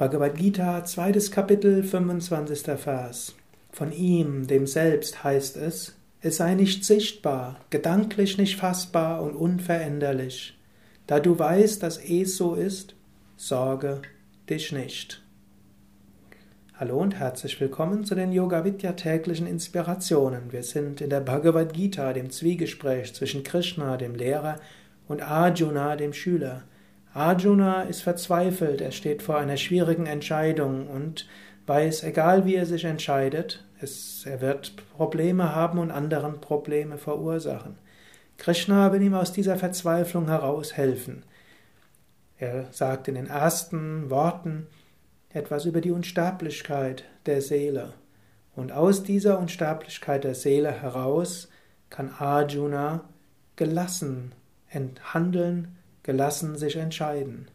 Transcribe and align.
Bhagavad 0.00 0.34
Gita, 0.34 0.82
zweites 0.86 1.30
Kapitel, 1.30 1.82
25. 1.82 2.62
Vers. 2.80 3.34
Von 3.70 3.92
ihm, 3.92 4.46
dem 4.46 4.66
Selbst, 4.66 5.22
heißt 5.24 5.58
es, 5.58 5.94
es 6.22 6.38
sei 6.38 6.54
nicht 6.54 6.86
sichtbar, 6.86 7.60
gedanklich 7.68 8.38
nicht 8.38 8.56
fassbar 8.56 9.20
und 9.22 9.34
unveränderlich. 9.36 10.58
Da 11.06 11.20
du 11.20 11.38
weißt, 11.38 11.82
dass 11.82 11.98
es 11.98 12.38
so 12.38 12.54
ist, 12.54 12.94
sorge 13.36 14.00
dich 14.48 14.72
nicht. 14.72 15.22
Hallo 16.76 16.96
und 16.96 17.16
herzlich 17.16 17.60
willkommen 17.60 18.04
zu 18.04 18.14
den 18.14 18.32
Yoga 18.32 18.64
Vidya 18.64 18.94
täglichen 18.94 19.46
Inspirationen. 19.46 20.50
Wir 20.50 20.62
sind 20.62 21.02
in 21.02 21.10
der 21.10 21.20
Bhagavad 21.20 21.74
Gita, 21.74 22.14
dem 22.14 22.30
Zwiegespräch 22.30 23.12
zwischen 23.12 23.44
Krishna, 23.44 23.98
dem 23.98 24.14
Lehrer, 24.14 24.60
und 25.08 25.20
Arjuna, 25.20 25.94
dem 25.96 26.14
Schüler. 26.14 26.62
Arjuna 27.12 27.82
ist 27.82 28.02
verzweifelt, 28.02 28.80
er 28.80 28.92
steht 28.92 29.22
vor 29.22 29.36
einer 29.36 29.56
schwierigen 29.56 30.06
Entscheidung 30.06 30.86
und 30.86 31.26
weiß, 31.66 32.04
egal 32.04 32.44
wie 32.44 32.54
er 32.54 32.66
sich 32.66 32.84
entscheidet, 32.84 33.64
es, 33.80 34.24
er 34.26 34.40
wird 34.40 34.74
Probleme 34.96 35.54
haben 35.54 35.78
und 35.78 35.90
anderen 35.90 36.40
Probleme 36.40 36.98
verursachen. 36.98 37.78
Krishna 38.36 38.92
will 38.92 39.02
ihm 39.02 39.14
aus 39.14 39.32
dieser 39.32 39.56
Verzweiflung 39.56 40.28
heraushelfen. 40.28 41.24
Er 42.38 42.66
sagt 42.70 43.08
in 43.08 43.16
den 43.16 43.26
ersten 43.26 44.08
Worten 44.08 44.66
etwas 45.32 45.66
über 45.66 45.80
die 45.80 45.90
Unsterblichkeit 45.90 47.04
der 47.26 47.42
Seele. 47.42 47.92
Und 48.56 48.72
aus 48.72 49.02
dieser 49.02 49.38
Unsterblichkeit 49.38 50.24
der 50.24 50.34
Seele 50.34 50.72
heraus 50.72 51.48
kann 51.90 52.10
Arjuna 52.18 53.04
gelassen 53.56 54.32
handeln, 54.72 55.76
gelassen 56.02 56.56
sich 56.56 56.76
entscheiden. 56.76 57.48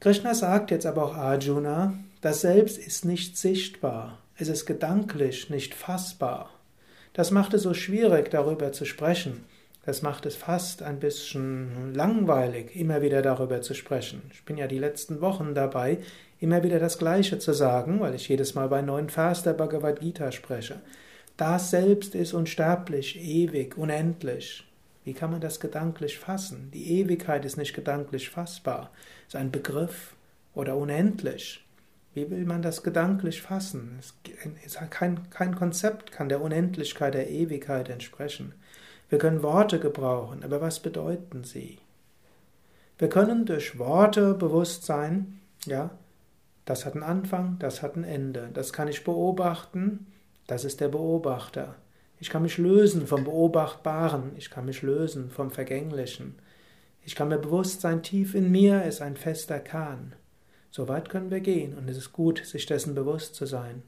Krishna 0.00 0.34
sagt 0.34 0.70
jetzt 0.70 0.86
aber 0.86 1.04
auch 1.04 1.14
Arjuna, 1.14 1.94
das 2.20 2.40
Selbst 2.40 2.78
ist 2.78 3.04
nicht 3.04 3.36
sichtbar, 3.36 4.18
es 4.36 4.48
ist 4.48 4.64
gedanklich 4.66 5.50
nicht 5.50 5.74
fassbar. 5.74 6.50
Das 7.12 7.30
macht 7.30 7.54
es 7.54 7.62
so 7.62 7.74
schwierig, 7.74 8.30
darüber 8.30 8.72
zu 8.72 8.84
sprechen. 8.84 9.44
Das 9.84 10.02
macht 10.02 10.26
es 10.26 10.36
fast 10.36 10.82
ein 10.82 11.00
bisschen 11.00 11.94
langweilig, 11.94 12.76
immer 12.76 13.02
wieder 13.02 13.22
darüber 13.22 13.62
zu 13.62 13.74
sprechen. 13.74 14.22
Ich 14.32 14.44
bin 14.44 14.56
ja 14.56 14.66
die 14.66 14.78
letzten 14.78 15.20
Wochen 15.20 15.54
dabei, 15.54 15.98
immer 16.38 16.62
wieder 16.62 16.78
das 16.78 16.98
Gleiche 16.98 17.38
zu 17.38 17.52
sagen, 17.52 18.00
weil 18.00 18.14
ich 18.14 18.28
jedes 18.28 18.54
Mal 18.54 18.68
bei 18.68 18.82
neuen 18.82 19.10
Vers 19.10 19.42
der 19.42 19.54
Bhagavad 19.54 20.00
Gita 20.00 20.32
spreche. 20.32 20.80
Das 21.36 21.70
Selbst 21.70 22.14
ist 22.14 22.34
unsterblich, 22.34 23.18
ewig, 23.20 23.76
unendlich. 23.76 24.69
Wie 25.10 25.14
kann 25.14 25.32
man 25.32 25.40
das 25.40 25.58
gedanklich 25.58 26.20
fassen? 26.20 26.70
Die 26.72 27.00
Ewigkeit 27.00 27.44
ist 27.44 27.56
nicht 27.56 27.74
gedanklich 27.74 28.30
fassbar, 28.30 28.92
ist 29.26 29.34
ein 29.34 29.50
Begriff 29.50 30.14
oder 30.54 30.76
unendlich. 30.76 31.66
Wie 32.14 32.30
will 32.30 32.44
man 32.44 32.62
das 32.62 32.84
gedanklich 32.84 33.42
fassen? 33.42 33.98
Kein, 34.90 35.28
kein 35.30 35.56
Konzept 35.56 36.12
kann 36.12 36.28
der 36.28 36.40
Unendlichkeit 36.40 37.14
der 37.14 37.28
Ewigkeit 37.28 37.88
entsprechen. 37.88 38.54
Wir 39.08 39.18
können 39.18 39.42
Worte 39.42 39.80
gebrauchen, 39.80 40.44
aber 40.44 40.60
was 40.60 40.78
bedeuten 40.78 41.42
sie? 41.42 41.80
Wir 42.96 43.08
können 43.08 43.46
durch 43.46 43.80
Worte 43.80 44.34
bewusst 44.34 44.84
sein, 44.84 45.40
ja, 45.66 45.90
das 46.66 46.86
hat 46.86 46.94
einen 46.94 47.02
Anfang, 47.02 47.56
das 47.58 47.82
hat 47.82 47.96
ein 47.96 48.04
Ende. 48.04 48.50
Das 48.54 48.72
kann 48.72 48.86
ich 48.86 49.02
beobachten, 49.02 50.06
das 50.46 50.64
ist 50.64 50.80
der 50.80 50.88
Beobachter. 50.88 51.74
Ich 52.20 52.28
kann 52.28 52.42
mich 52.42 52.58
lösen 52.58 53.06
vom 53.06 53.24
Beobachtbaren, 53.24 54.32
ich 54.36 54.50
kann 54.50 54.66
mich 54.66 54.82
lösen 54.82 55.30
vom 55.30 55.50
Vergänglichen. 55.50 56.34
Ich 57.02 57.14
kann 57.14 57.28
mir 57.28 57.38
bewusst 57.38 57.80
sein, 57.80 58.02
tief 58.02 58.34
in 58.34 58.50
mir 58.50 58.84
ist 58.84 59.00
ein 59.00 59.16
fester 59.16 59.58
Kern. 59.58 60.14
So 60.70 60.86
weit 60.86 61.08
können 61.08 61.30
wir 61.30 61.40
gehen 61.40 61.72
und 61.76 61.88
es 61.88 61.96
ist 61.96 62.12
gut, 62.12 62.44
sich 62.44 62.66
dessen 62.66 62.94
bewusst 62.94 63.34
zu 63.34 63.46
sein. 63.46 63.82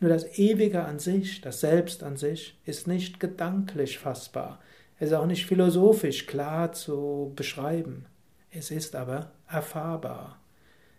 Nur 0.00 0.08
das 0.08 0.38
Ewige 0.38 0.84
an 0.84 0.98
sich, 0.98 1.42
das 1.42 1.60
Selbst 1.60 2.02
an 2.02 2.16
sich, 2.16 2.58
ist 2.64 2.88
nicht 2.88 3.20
gedanklich 3.20 3.98
fassbar. 3.98 4.60
Es 4.98 5.10
ist 5.10 5.14
auch 5.14 5.26
nicht 5.26 5.46
philosophisch 5.46 6.26
klar 6.26 6.72
zu 6.72 7.32
beschreiben. 7.36 8.06
Es 8.50 8.70
ist 8.70 8.96
aber 8.96 9.32
erfahrbar. 9.46 10.40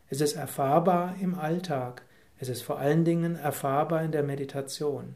Es 0.07 0.21
ist 0.21 0.35
erfahrbar 0.35 1.15
im 1.19 1.33
Alltag. 1.33 2.03
Es 2.37 2.47
ist 2.47 2.61
vor 2.61 2.77
allen 2.77 3.05
Dingen 3.05 3.35
erfahrbar 3.35 4.03
in 4.03 4.11
der 4.11 4.23
Meditation. 4.23 5.15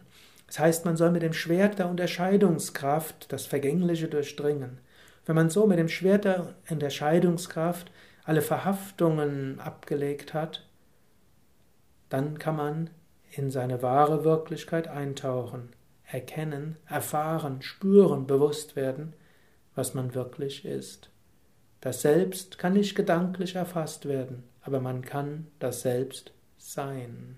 Das 0.49 0.57
heißt, 0.57 0.85
man 0.85 0.97
soll 0.97 1.11
mit 1.11 1.21
dem 1.21 1.33
Schwert 1.33 1.77
der 1.77 1.89
Unterscheidungskraft 1.89 3.31
das 3.31 3.45
Vergängliche 3.45 4.07
durchdringen. 4.07 4.79
Wenn 5.27 5.35
man 5.35 5.51
so 5.51 5.67
mit 5.67 5.77
dem 5.77 5.89
Schwert 5.89 6.25
der 6.25 6.55
Unterscheidungskraft 6.71 7.91
alle 8.23 8.41
Verhaftungen 8.41 9.59
abgelegt 9.59 10.33
hat, 10.33 10.65
dann 12.09 12.39
kann 12.39 12.55
man 12.55 12.89
in 13.29 13.51
seine 13.51 13.83
wahre 13.83 14.23
Wirklichkeit 14.23 14.87
eintauchen, 14.87 15.69
erkennen, 16.03 16.77
erfahren, 16.87 17.61
spüren, 17.61 18.25
bewusst 18.25 18.75
werden, 18.75 19.13
was 19.75 19.93
man 19.93 20.15
wirklich 20.15 20.65
ist. 20.65 21.11
Das 21.79 22.01
Selbst 22.01 22.57
kann 22.57 22.73
nicht 22.73 22.95
gedanklich 22.95 23.53
erfasst 23.53 24.07
werden, 24.07 24.45
aber 24.61 24.79
man 24.79 25.03
kann 25.03 25.45
das 25.59 25.83
Selbst 25.83 26.31
sein. 26.57 27.37